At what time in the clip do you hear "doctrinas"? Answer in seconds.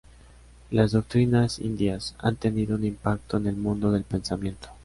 0.93-1.59